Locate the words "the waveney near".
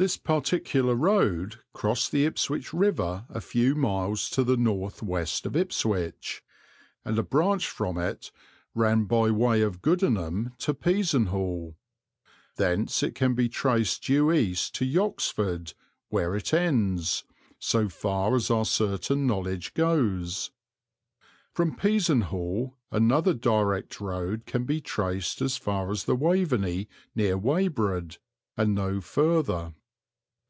26.04-27.36